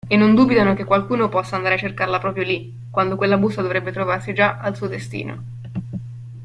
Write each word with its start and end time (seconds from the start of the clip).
E 0.13 0.17
non 0.17 0.33
dubitano 0.33 0.73
che 0.73 0.83
qualcuno 0.83 1.29
possa 1.29 1.55
andare 1.55 1.75
a 1.75 1.77
cercarla 1.77 2.17
proprio 2.17 2.43
lì, 2.43 2.73
quando 2.89 3.15
quella 3.15 3.37
busta 3.37 3.61
dovrebbe 3.61 3.91
trovarsi 3.91 4.33
già 4.33 4.57
al 4.57 4.75
suo 4.75 4.87
destino. 4.87 5.43